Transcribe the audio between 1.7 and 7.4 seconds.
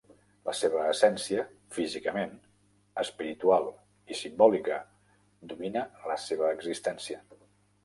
físicament, espiritual i simbòlica, domina la seva existència.